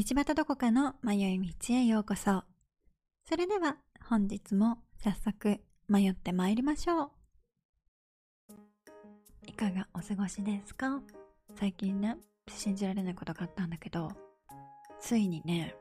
[0.00, 2.44] 道端どこかの迷い道へようこそ。
[3.28, 3.78] それでは
[4.08, 5.58] 本日も早速
[5.88, 7.10] 迷って参りましょう。
[9.48, 11.00] いかがお過ごしですか？
[11.56, 12.16] 最近ね、
[12.48, 14.12] 信じられないことがあったんだけど、
[15.00, 15.74] ついにね、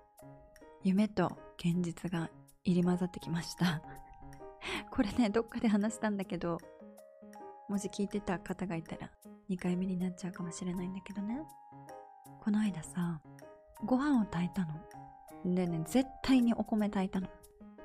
[0.83, 2.31] 夢と現実が
[2.63, 3.83] 入り混ざってきました。
[4.89, 6.57] これね、どっかで話したんだけど、
[7.69, 9.11] もし聞いてた方がいたら
[9.47, 11.39] 2回目になっちゃうかもしれないんだけどね。
[12.41, 13.21] この間さ、
[13.85, 15.55] ご飯を炊いたの。
[15.55, 17.27] でね、絶対にお米炊いたの。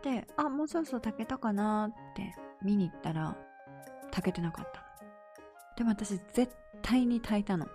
[0.03, 3.37] で、あ、もうそろそろ炊けたかなって見に行ったら、
[4.11, 4.87] 炊けてなかったの。
[5.77, 6.49] でも私絶
[6.83, 7.67] 対に炊いたの。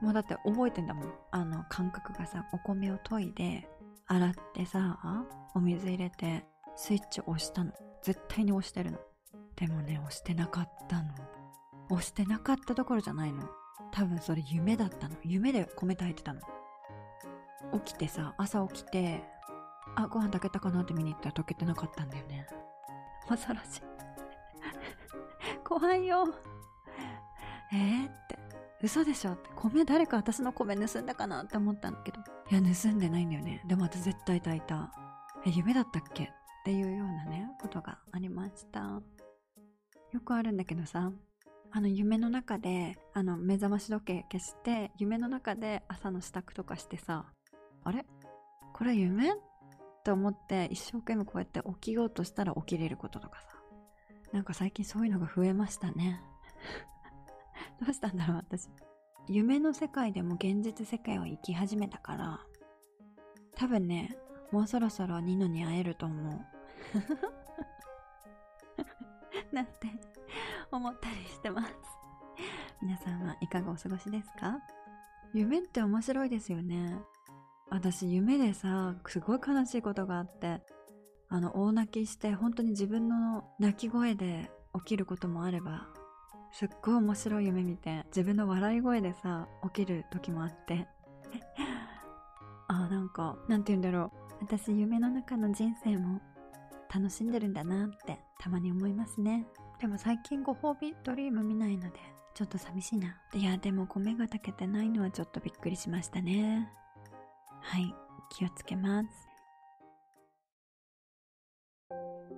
[0.00, 1.12] もうだって覚えてんだもん。
[1.30, 3.68] あの感覚がさ、お米を研いで、
[4.06, 4.98] 洗ってさ、
[5.54, 7.72] お水入れて、スイッチ押したの。
[8.02, 8.98] 絶対に押してるの。
[9.56, 11.12] でもね、押してなかったの。
[11.90, 13.48] 押してなかったどころじゃないの。
[13.92, 15.16] 多分それ夢だったの。
[15.22, 16.40] 夢で米炊いてたの。
[17.84, 19.22] 起きてさ、朝起きて、
[19.96, 22.46] あ、ご飯炊けたかなって見に行ったら炊けてなかったんだよね。
[23.28, 23.82] 恐ろしい。
[25.64, 26.26] 怖いよ。
[27.72, 28.38] えー、って。
[28.82, 29.50] 嘘でしょって。
[29.56, 32.20] 米誰か私の米盗んだかなって思ったんだけど。
[32.50, 33.62] いや、盗んでないんだよね。
[33.66, 34.92] でも私絶対炊いた。
[35.46, 36.24] え、夢だったっけ？
[36.24, 36.28] っ
[36.64, 39.00] ていうようなね、ことがありました。
[40.12, 41.10] よくあるんだけどさ、
[41.70, 47.32] あの夢の中で、あの目覚まし時計消して、夢の中で朝の支度とかしてさ、
[47.84, 48.04] あれ？
[48.72, 49.32] これ夢？
[50.04, 53.48] と思って一生懸命こうやって起きようとしたら起きれることとかさ。
[54.32, 56.20] なんか最近そういうのが増えましたね。
[57.84, 58.68] どうしたんだろう私。
[59.28, 62.40] 夢の世界でも現実世界を生き始めたから、
[63.54, 64.16] 多分ね、
[64.50, 66.40] もうそろそろニノに会えると思う。
[69.54, 69.72] なんて
[70.70, 71.74] 思ったりしてます。
[72.80, 74.58] 皆さんはいかがお過ごしですか？
[75.34, 76.98] 夢って面白いですよね。
[77.72, 80.60] 私夢でさ、すごい悲しいことがあって、
[81.30, 85.88] あの、大泣きして本当に自分の泣き声で起きることもあれば、
[86.52, 90.86] すっごい面白い夢見て、自分の笑い声でさ、起きる時もあって。
[92.68, 94.44] あ、なんか、なんて言うんだろう。
[94.44, 96.20] 私夢の中の人生も
[96.94, 99.46] 楽しんでるんだなってたまに思いますね。
[99.80, 101.98] でも最近ご褒美ドリーム見ないので、
[102.34, 103.16] ちょっと寂しいな。
[103.32, 106.70] いや、でも米が炊けてないのはちょっとびっくりしましたね。
[107.62, 107.94] はい、
[108.30, 109.08] 気をつけます。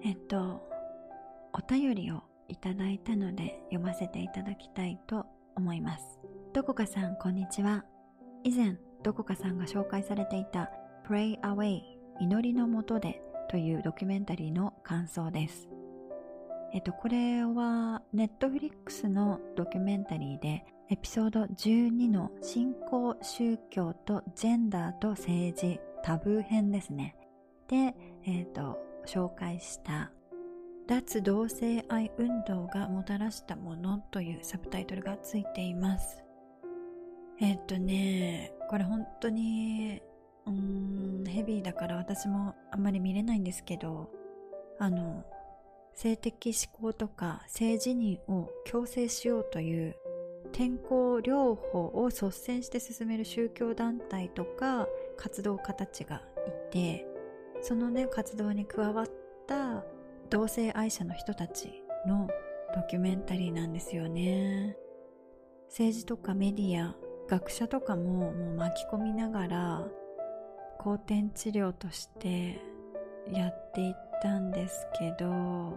[0.02, 0.62] えっと、
[1.52, 5.26] お便りをいただいたので読ませていただきたいと
[5.56, 6.20] 思います。
[6.52, 7.84] どこかさん、こんにちは。
[8.44, 10.70] 以前、どこかさんが紹介されていた
[11.08, 11.80] Pray Away
[12.20, 15.68] 祈りのもとでというドキュメンタリーの感想です。
[16.72, 27.16] えっと、これは、ネットフリックスのドキュメンタリーで、エピソード12の信仰、宗教とジェンダーと政治、タブー編ですね。
[27.68, 27.94] で、
[28.26, 30.10] えっと、紹介した
[30.86, 36.22] 脱同性愛運動がもたらしたものというサブタイトルがついています。
[37.40, 40.02] えっとね、これ本当に
[40.46, 44.10] うーん、ヘビーだから私もあんまり見れないんですけど、
[44.78, 45.24] あの、
[45.94, 49.96] 性的思考とか性自認を強制しようという
[50.54, 57.04] 天候療法を率先して進める宗教団体とか活動家たちがいて、
[57.60, 59.06] そのね、活動に加わっ
[59.48, 59.84] た
[60.30, 62.28] 同性愛者の人たちの
[62.72, 64.76] ドキュメンタリーなんですよね。
[65.66, 66.94] 政治とかメディア、
[67.28, 69.88] 学者とかももう巻き込みながら
[70.78, 72.60] 後天治療として
[73.32, 75.72] やっていったんですけど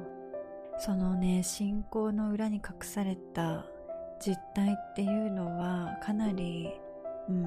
[0.78, 3.66] そのね信仰の裏に隠された
[4.19, 6.69] 実態っていうのはかなり、
[7.30, 7.44] うん、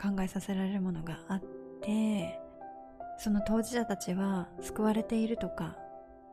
[0.00, 1.42] 考えさせられるものがあっ
[1.82, 2.40] て
[3.18, 5.76] その当事者たちは救われているとか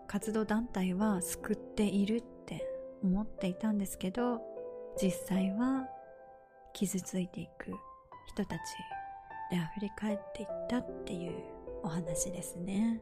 [0.07, 2.65] 活動団体は救っているって
[3.03, 4.41] 思っていたんですけど
[5.01, 5.87] 実際は
[6.73, 7.71] 傷ついていく
[8.27, 8.59] 人たち
[9.49, 11.33] で溢れ返っていったっていう
[11.83, 13.01] お話ですね。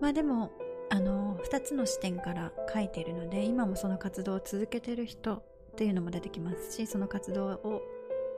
[0.00, 0.50] まあでも、
[0.90, 7.82] あの、二つの視点から書いているので、今もその活動を続けてる人っていうのも出てきますし、その活動を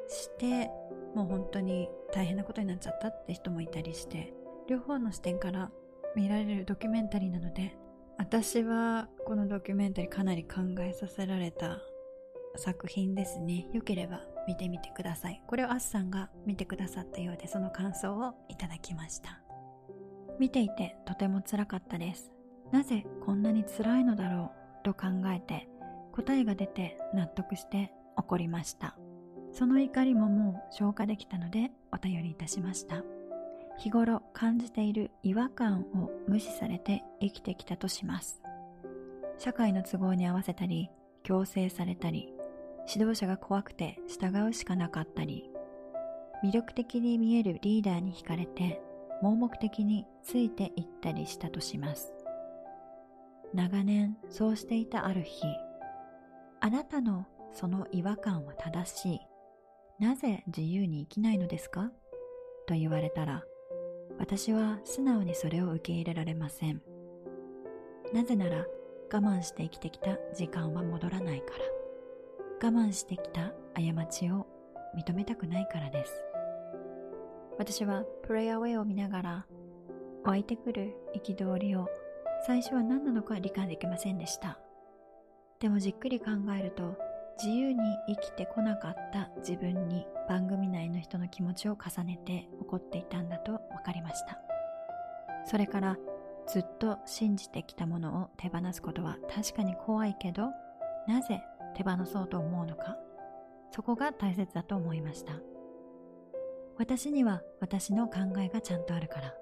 [0.09, 0.71] して、
[1.15, 4.33] もう本当に大変なことになっちゃったって人もいたりして、
[4.69, 5.71] 両方の視点から
[6.17, 7.77] 見られるドキュメンタリーなので、
[8.17, 11.81] 私はこのドキュメンタリーかなり考えさせられた
[12.57, 13.67] 作品ですね。
[13.73, 15.43] よければ見てみてください。
[15.47, 19.41] これをアッさんが見てくださったようでその感想をいただきました。
[20.39, 22.31] 見ていてとても辛かったです。
[22.71, 25.69] なぜこんなに辛いのだろうと考えて
[26.15, 28.97] 答えが出て納得して怒りました。
[29.53, 33.03] その怒りももう消化できたのでお便りいたしました。
[33.79, 38.41] 日頃感じている違和感を無視されて生きてきたとします。
[39.39, 40.89] 社会の都合に合わせたり
[41.25, 42.33] 強制されたり
[42.89, 45.51] 指導者が怖くて従うしかなかったり
[46.45, 48.81] 魅力的に見えるリーダーに惹かれて
[49.21, 52.15] 盲目的についていったりしたとします。
[53.53, 55.47] 長年そうしていたある日
[56.65, 59.21] あなたのその違和感は正しい。
[60.01, 61.91] なぜ自由に生きないのですか？
[62.67, 63.45] と言われたら
[64.19, 66.81] 私は素直にそれを受け入れられません。
[68.15, 68.65] なぜなら
[69.13, 71.53] 我慢して生きてきた時間は戻らないか
[72.63, 72.69] ら。
[72.71, 74.47] 我慢してきた過ちを
[74.97, 76.13] 認めたくないからです。
[77.59, 79.47] 私はプレイアウェイを見ながら
[80.25, 81.91] 湧いてくる憤りを
[82.47, 84.59] 最初は何なのか理解できませんでした。
[85.61, 86.27] でもじっくり考
[86.59, 86.97] えると
[87.43, 94.39] 自由に生きてこなかった自分に番組内の人の気持ちを重ねて怒っていたんだと分かりました。
[95.47, 95.97] それから
[96.47, 100.51] ずっと信じてきたものを手放すことは確かに怖いけど
[101.09, 101.43] なぜ
[101.75, 102.97] 手放そうと思うのか？
[103.73, 105.33] そこが大切だと思いました。
[106.77, 109.35] 私には私の考えがちゃんとあるから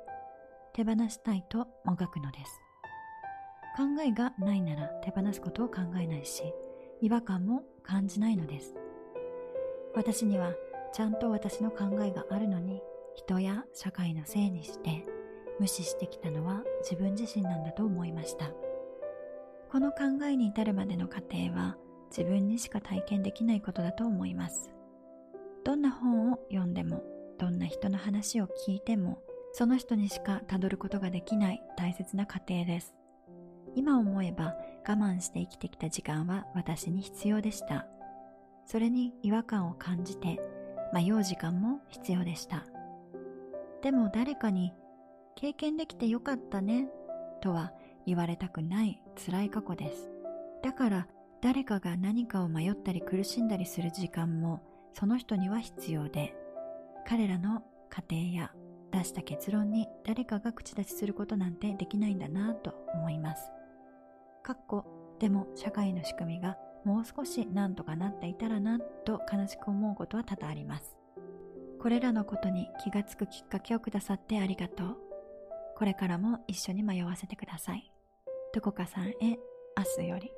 [0.72, 2.60] 手放したいともがくのです。
[3.76, 6.42] 考えがないなら手放すことを考えないし
[7.00, 8.74] 違和感も感じないのです。
[9.94, 10.54] 私には
[10.92, 12.82] ちゃんと私の考えがあるのに
[13.14, 15.04] 人や社会のせいにして
[15.58, 18.50] 無視してきたのは自分自身なんだと思いました。
[19.70, 21.76] この考えに至るまでの過程は
[22.10, 24.70] 自分にしか体験できないことだと思います。
[25.64, 27.02] どんな本を読んでも
[27.38, 29.22] どんな人の話を聞いても
[29.52, 32.94] その人にしかたどることができない大切な過程です。
[33.74, 34.54] 今思えば
[34.86, 37.86] 我慢して生きてきた時間は私に必要でした。
[38.66, 40.40] それに違和感を感じて
[40.92, 42.64] 迷う時間も必要でした。
[43.82, 44.72] でも誰かに
[45.34, 46.88] 経験できてよかったね
[47.40, 47.72] とは
[48.06, 50.10] 言われたくない辛い過去です。
[50.62, 51.08] だから
[51.40, 54.62] 誰かが何かを迷ったり苦しんだりする時間も
[54.94, 56.36] その人には必要で
[57.06, 58.52] 彼らの過程や
[58.92, 63.50] 出した結論に誰かが口出しすることなんてできないんだなと思います。
[64.42, 70.96] かっこでも社会の仕組みがもう少し何とかなっていたらなと悲しく思うことは多々あります。
[71.80, 74.96] これらのことに気がつくきっかけをくださってありがとう。
[75.76, 77.92] これからも一緒に迷わせてください。
[78.52, 80.32] どこかさんへ明日より。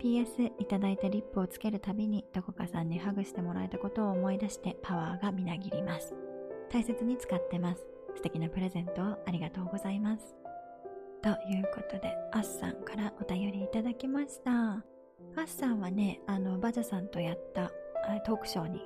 [0.00, 6.14] PS いただいたリップをつけるたびにどこかさんにハグしてもらえたことを思い出してパワーがみなぎります。
[6.70, 7.84] 大切に使ってます。
[8.14, 10.36] 素敵なプレゼントをありがとうございます。
[11.22, 14.50] ということで、アッさんからお便りいただきました。
[14.52, 14.82] ア
[15.42, 17.70] ッさんはね、あの、バジャさんとやった
[18.24, 18.80] トークショーに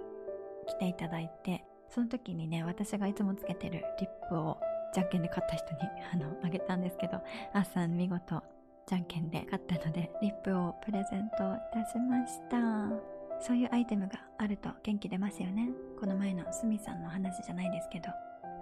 [0.67, 4.58] 来ていただいて、その時にね、私がいつもつけてるリップを
[4.94, 5.81] じゃんけんで買った人に
[6.12, 7.19] あのあげたんですけど、
[7.52, 8.43] アッさん見事
[8.87, 13.12] じゃんけんで買ったので、リップをプレゼントいたしました。
[13.41, 15.69] そういうアイテムがあると元気出ますよね。
[15.98, 18.08] この前のスミさんの話じゃないですけど、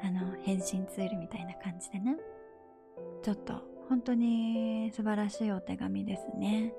[0.02, 2.16] あの、変身ツールみたいな感じでね。
[3.22, 6.72] ちょっと本当に素晴らしいお手紙ですね。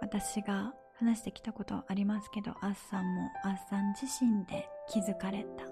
[0.00, 5.64] 私が話してきたことありますけど、アッサンもアッサン自身で気づかれた。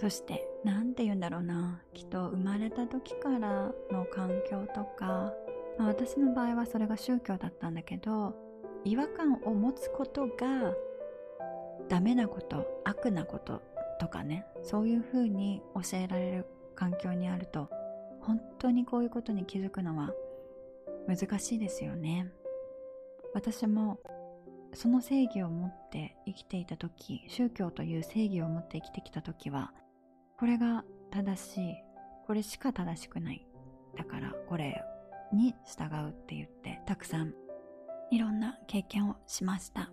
[0.00, 1.82] そして、なんて言うんだろうな。
[1.92, 5.32] きっと生まれた時からの環境とか、
[5.78, 8.34] まあ、私の場合はそれが宗教だったんだけど、
[8.84, 10.74] 違和感を持つことが
[11.88, 13.62] ダメなこと、悪なこと
[14.00, 17.68] とかね、そういうふうに教えられる環境にあると
[18.22, 20.12] 本当にこういうことに気づくのは
[21.06, 22.30] 難しいですよね。
[23.34, 23.98] 私も
[24.74, 29.72] その正義を持って生きていた時宗教という正義を持って生きてきた時は
[30.38, 31.74] これが正しい
[32.26, 33.46] これしか正しくない。
[33.96, 34.82] だからこれ
[35.32, 37.34] に従うって言ってたくさん
[38.10, 39.90] いろんな経験をしました。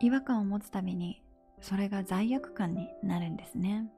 [0.00, 1.22] 違和感を持つたびに
[1.60, 3.90] それが罪悪感になるんですね。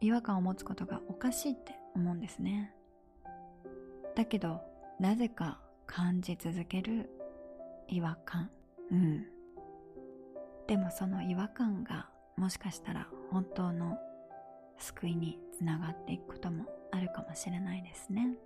[0.00, 2.72] 違和感を持つことがおかしいって思うんですね。
[4.14, 4.60] だけど
[5.00, 7.10] なぜか感じ続ける
[7.88, 8.50] 違和感？
[8.90, 9.26] うん。
[10.66, 13.98] でもその違和感がもしかしたら本当の
[14.78, 18.36] 救いにつながっていくこともあるかもしれないですね。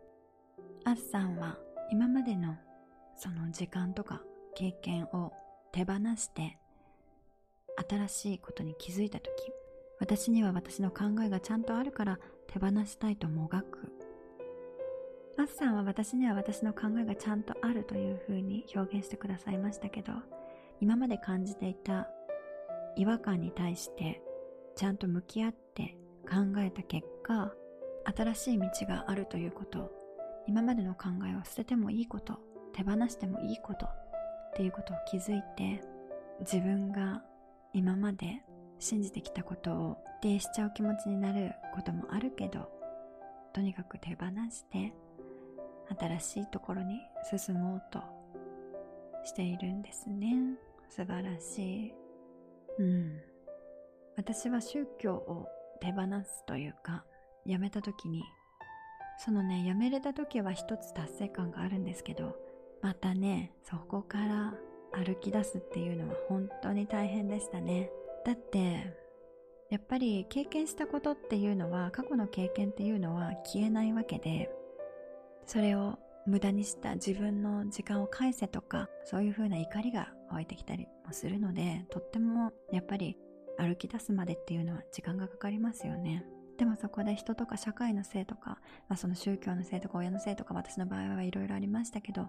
[0.85, 1.59] あっさんは
[1.91, 2.57] 今までの
[3.17, 4.23] その時間とか
[4.55, 5.33] 経験を
[5.73, 6.59] 手放して
[7.89, 9.31] 新しいことに気づいた時
[10.01, 13.93] 私には私の考えがちゃんとあるから手放したいともがく。
[15.39, 20.13] アスさんは私には私の考えがちゃんとあるというふうに表現してくださいましたけど、
[20.81, 22.09] 今まで感じていた
[22.97, 24.21] 違和感に対して
[24.75, 25.97] ちゃんと向き合って
[26.29, 27.53] 考えた結果
[28.17, 29.91] 新しい道があるということ
[30.47, 32.39] 今までの考えを捨ててもいいこと
[32.73, 33.91] 手放してもいいことっ
[34.57, 35.81] ていうことを気づいて
[36.41, 37.23] 自分が
[37.73, 38.43] 今まで
[38.79, 42.69] 信じてきたことを定しちゃう気持ちになることもあるけど
[43.53, 44.93] とにかく手放して
[45.99, 47.01] 新しいところに
[47.37, 48.01] 進もうと
[49.25, 50.35] しているんですね。
[50.89, 51.95] 素晴らしい。
[52.79, 53.21] うん。
[54.17, 55.49] 私は宗教を
[55.81, 57.05] 手放すというか
[57.47, 58.25] やめた時に
[59.19, 62.37] そのねやめれた時は一つ達成感があるんですけど
[62.83, 64.55] またねそこから
[64.93, 67.91] 歩き出すっていうのは本当に大変でしたね。
[68.25, 68.93] だって
[69.71, 74.51] やっぱり経験したことっていうのは過去の経験っていうのは消えないわけで
[75.45, 83.17] それを無駄にした自分の時間を返せとかそういう風な怒りが湧いてきたりもするのでとってもやっぱり
[83.59, 86.25] 歩き出すまでっていうのは時間がかかりますよね。
[86.59, 88.59] でもそこで人とか社会のせいとか、
[88.89, 92.27] まあ、その宗教のせいとか親のせいとか私の場合はいろいろありましたけど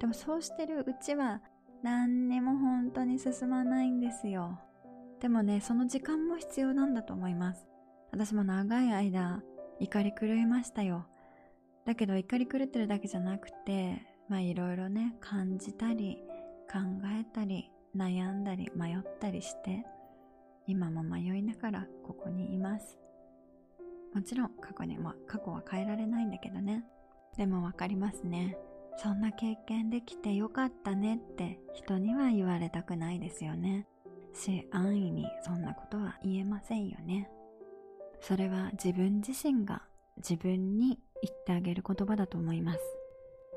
[0.00, 1.40] でもそうしてるうちは
[1.82, 4.60] 何にも本当に進まないんですよ。
[5.20, 7.66] でもねその時間も必要なんだと思います。
[8.12, 9.42] 私も長い間
[9.80, 11.06] 怒り狂いましたよ。
[11.84, 16.18] だけど怒り狂ってるだけじゃなくてまあいろいろね感じたり
[16.70, 16.78] 考
[17.20, 19.84] えたり悩んだり迷ったりして
[20.66, 22.98] 今も迷いながらここにいます。
[24.14, 26.84] もちろん過去にも過去は変えられないんだけどね。
[27.36, 28.56] でもわかりますね。
[28.96, 33.86] そんな経験できてよかったねって人には言われたくないですよね。
[34.34, 37.30] し安易にそんなことは言えませんよね。
[38.20, 39.82] それは自分自身が
[40.16, 42.80] 自分に言ってあげる言葉だと思います。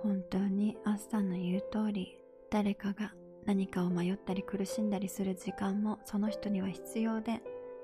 [0.01, 2.17] 本当にアスさんの言う通り
[2.49, 3.13] 誰かが
[3.45, 7.41] 何かを迷ったり苦しんだりする時間もその人には必要で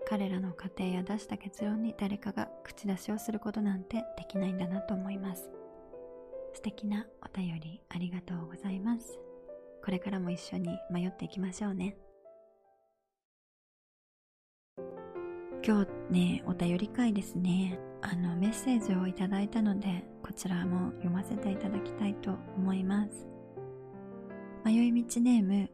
[0.07, 5.49] 彼らの過程や出した結論に誰かが口出しをすることなんてできないんだなと思います。
[6.53, 9.19] 素敵なお便りありがとうございます。
[9.83, 11.97] これからも一緒に迷っていきましょうね。
[15.67, 17.77] 今日ねお便り会ですね。
[18.01, 23.27] あのメッセージをいただいたのでこちらも読ませていただきたいと思います。
[24.63, 25.69] 迷い道ネーム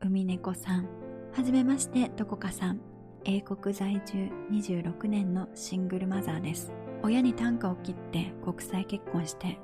[0.00, 0.88] 海猫さん。
[1.32, 2.80] はじめましてどこかさん。
[3.24, 6.72] 英国在住26年のシングルマザーです。
[7.04, 9.60] 親に短歌を切って国際結婚して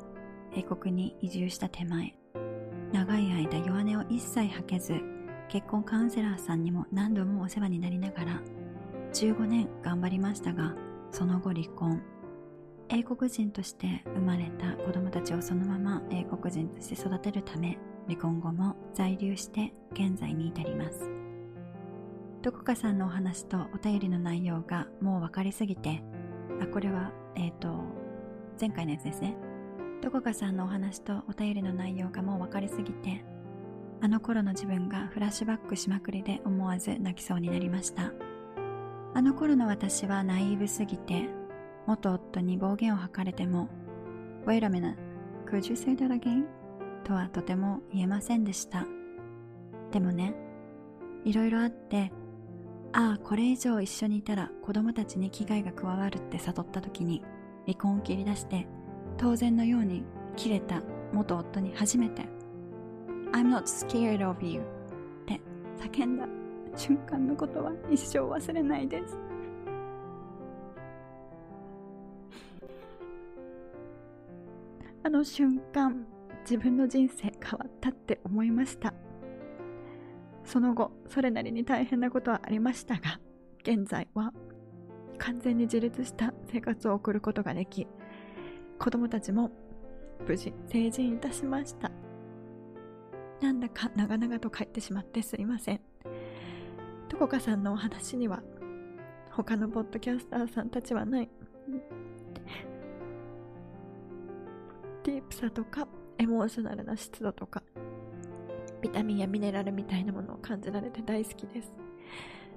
[0.54, 2.14] 英国に移住した手前。
[2.92, 5.00] 長い間弱音を一切吐けず
[5.48, 8.40] 結婚カウンセラーさんにも何度もお世話になりながら
[9.12, 10.74] 15年頑張りましたが
[11.10, 12.02] その後離婚。
[12.88, 21.10] 英国人として生まれた子供たちをそのまま英国人として育てるため離婚後も在留して現在に至ります。
[22.42, 26.02] どこかさんのお話とお便りの内容がもう分かりすぎて
[26.60, 27.82] あこれはえっ、ー、と
[28.60, 29.36] 前回のやつですね。
[30.02, 33.24] どこかさんのお話とお便りの内容がもう分かりすぎて
[34.00, 38.12] あの頃の自分がフラッシュバックしまくりで思わず泣きそうになりました。
[39.14, 41.28] あの頃の私はナイーブすぎて
[41.86, 43.68] 元夫に暴言を吐かれても
[44.46, 44.96] Wait a minute,
[45.46, 46.44] could you say that again?
[47.04, 48.86] とはとても言えませんでした
[49.90, 50.34] でもね
[51.24, 52.12] いろいろあって
[52.92, 57.22] ああこれ以上一緒にいたら子供たちに危害が加わるって悟った時に
[57.66, 58.66] 離婚を切り出して
[59.18, 60.04] 当然のように
[60.36, 62.22] 切れた元夫に初めて
[63.32, 64.64] I'm not scared of you っ
[65.26, 65.40] て
[65.78, 66.41] 叫んだ
[66.76, 69.18] 瞬間のことは一生忘れないです。
[75.04, 76.06] あの瞬間
[76.42, 78.94] 自分の人生変わったって思いました。
[80.44, 83.20] その後それなりに大変なことはありましたが
[83.62, 84.32] 現在は
[85.18, 87.86] 完全に自立した生活を送ることができ
[88.78, 89.50] 子供たちも
[90.26, 91.90] 無事成人いたしました。
[93.40, 95.80] なんだか長々と帰ってしまってすいません。
[97.12, 98.42] どこかさんのお話には
[99.30, 101.28] 他のポッドキャスターさんたちはない。
[105.04, 105.86] ディープさとか
[106.18, 107.62] エモーショナルな湿度とか
[108.80, 111.74] ビタミンやミネラルみたいなものを感じられて大好きです。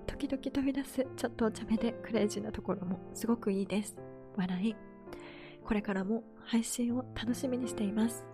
[0.08, 3.98] 時々飛び出すちょっとお茶目でクレイジーなところもすごくいいです。
[4.38, 4.76] 笑い。
[5.66, 8.26] これからも配信を楽しみにしています。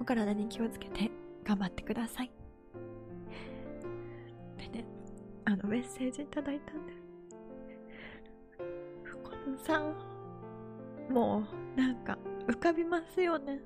[0.00, 1.10] お体に気をつけて
[1.42, 2.30] 頑張ってください。
[5.44, 6.92] あのメッセージいただいたんで。
[6.92, 6.98] す
[9.22, 9.82] このさ
[11.10, 11.44] も
[11.76, 13.60] うなんか浮かびますよね。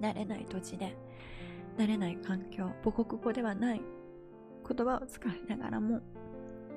[0.00, 0.96] 慣れない土地で。
[1.76, 3.80] 慣れない環境母国語ではない
[4.66, 6.00] 言葉を使いながらも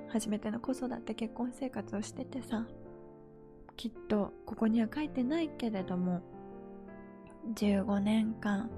[0.09, 2.65] 初めての子育て結婚生活をしててさ
[3.75, 6.21] きっとここには書いてないけれども
[7.53, 8.69] 15年間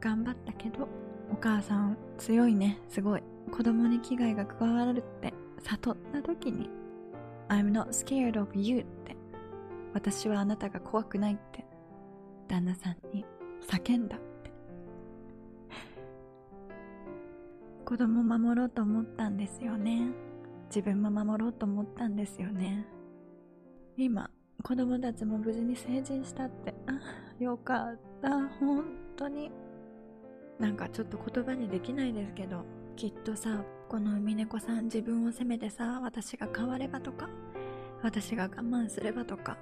[0.00, 0.88] 頑張ったけど
[1.30, 2.78] お母さん強いね。
[2.90, 3.31] すごい。
[3.50, 6.70] 子供に危害が加わるって悟った時に
[7.48, 9.16] I'm not scared of you って
[9.92, 11.64] 私はあなたが怖くないって
[12.48, 13.24] 旦那さんに
[13.66, 14.52] 叫んだって。
[17.84, 20.10] 子供守ろうと思ったんですよね。
[20.66, 22.86] 自分も守ろうと思ったんですよね。
[23.96, 24.30] 今
[24.62, 26.74] 子供たちも無事に成人したって。
[26.86, 27.00] あ
[27.42, 28.48] よかった。
[28.48, 28.84] 本
[29.16, 29.50] 当に。
[30.58, 32.64] なんかちょっと言葉にできないですけど。
[32.96, 37.28] きっとさこの海猫さん自分を責めてさ私が変わればとか
[38.02, 39.56] 私が我慢すればとか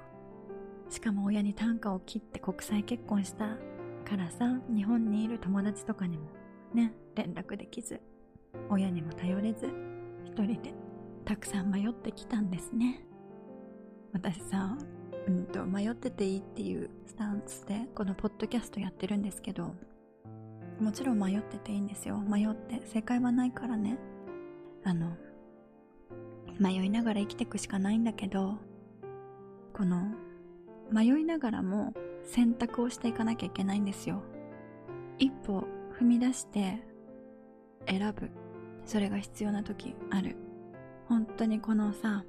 [0.89, 3.57] しかも親に短歌を切って国際結婚した
[4.05, 6.25] からさ日本にいる友達とかにも
[6.75, 8.01] ね連絡できず
[8.69, 9.69] 親にも頼れず
[10.25, 10.75] 一人で
[11.25, 13.05] たくさん迷ってきたんですね。
[14.13, 14.77] 私さ
[15.29, 19.75] うんと迷ってていいっていうスタンスでこのポッドキャストやってるんですけど
[20.81, 22.19] もちろん迷ってていいんですよ。
[22.19, 23.99] 迷って正解はないからね。
[24.83, 25.17] あの
[26.59, 28.59] 迷いながら生きていくしかないんだけど
[29.75, 30.09] この
[30.91, 31.95] 迷いながらも
[32.25, 34.23] 選択をしていかなきゃいけないんですよ。
[35.19, 35.65] 一歩
[35.99, 36.83] 踏み出して
[37.87, 38.31] 選ぶ。
[38.87, 40.37] それが必要な時ある。
[41.07, 42.25] 本当にこのさ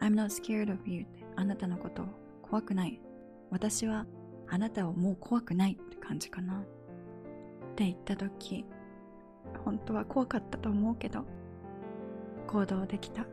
[0.00, 2.04] I'm not scared of you ってあなたのこと
[2.42, 3.00] 怖くない。
[3.50, 4.06] 私は
[4.48, 6.62] あなたをもう怖くないって感じかな。
[7.80, 8.66] って言った時
[9.64, 11.24] 本当は怖かったと思うけど
[12.46, 13.24] 行動できた。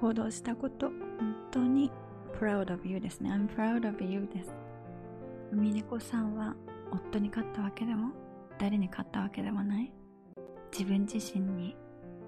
[0.00, 1.90] 行動したこと本当に
[2.38, 3.30] proud of you ですね。
[3.30, 4.54] I'm proud of you です。
[5.50, 6.54] 海猫さんは
[6.92, 8.10] 夫に勝ったわけでも
[8.58, 9.90] 誰に勝ったわけでもない。
[10.70, 11.74] 自分自身に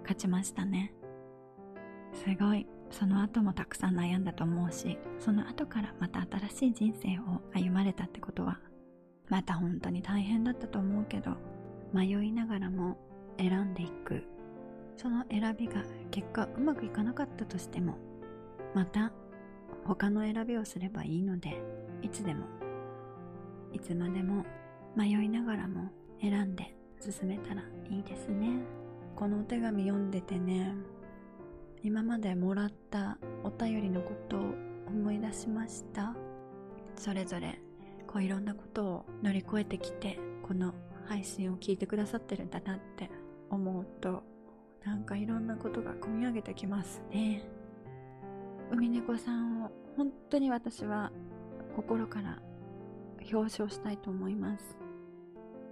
[0.03, 0.95] 勝ちましたね。
[2.14, 2.67] すごい。
[2.91, 8.59] その後もたくさん悩んだと思うしその後からまた新しい人生を歩まれたってことは
[9.29, 11.33] また本当に大変だったと思うけど
[11.92, 12.96] 迷いながらも
[13.38, 14.24] 選んでいく。
[14.96, 17.96] その選びが結果うまくいかなかったとしても
[18.74, 19.12] また
[19.85, 21.62] 他の選びをすればいいので
[22.03, 22.46] いつでも
[23.72, 24.44] いつまでも
[24.96, 28.61] 迷いながらも選んで進めたらいいですね。
[29.14, 30.74] このお手紙読んでてね
[31.85, 34.40] 今までもらったお便りのことを
[34.88, 36.16] 思い出しました。
[36.96, 37.61] それぞれ
[38.09, 40.74] こういろんなことを乗り越えてきてこの
[41.09, 43.11] 配信を聞いてくださってるんだなって
[43.51, 44.23] 思うと
[44.85, 47.42] なんかいろんなことが込み上げてきますね。
[48.71, 51.11] 海猫さんを本当に私は
[51.75, 52.38] 心から
[53.33, 54.77] 表彰したいと思います。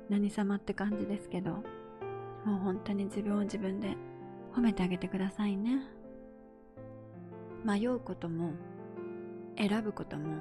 [0.09, 1.62] 何様って感じですけど
[2.44, 3.96] もう本当に自分を自分で
[4.55, 5.83] 褒めてあげてくださいね。
[7.64, 8.53] 迷うことも
[9.59, 10.38] 選ぶことも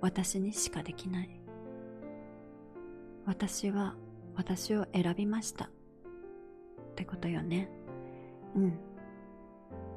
[0.00, 1.45] 私にしかできない。
[3.26, 3.94] 私は
[4.36, 5.64] 私を選びました。
[5.64, 5.68] っ
[6.94, 7.68] てことよね。
[8.54, 8.78] うん。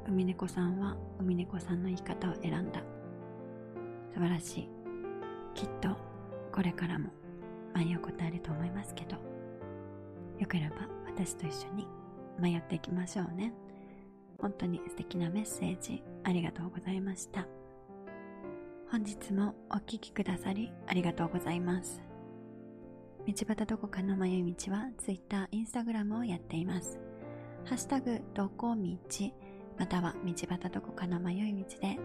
[0.07, 2.81] 海猫さんは海猫さんの生き方を選んだ。
[4.13, 4.69] 素晴らしい。
[5.53, 5.95] きっと
[6.51, 7.09] これからも
[7.75, 9.17] 迷うことあると思いますけど。
[10.39, 11.85] よければ私と一緒に
[12.39, 13.53] 迷っていきましょうね。
[14.41, 17.45] 本当に素敵なメッセージありがとうございました。
[18.89, 22.08] 本日もお聴きくださりありがとうございます。
[23.31, 26.99] 道端どこかの迷い道は Twitter、Instagram をやっています。
[27.63, 29.31] ハッシュタグどこ道
[29.77, 31.99] または道端どこかの迷い道で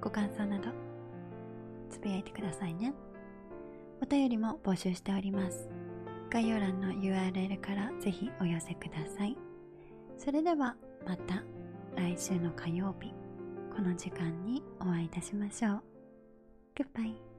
[0.00, 0.70] ご感想など
[1.90, 2.94] つぶやいてくださいね。
[4.00, 5.68] お便りも募集しております。
[6.30, 9.36] 概要欄の URL からぜひお寄せください。
[10.16, 11.42] それではまた
[11.94, 13.12] 来週の火曜日。
[13.76, 15.82] この時間にお会いいたしましょう。
[16.74, 17.29] Goodbye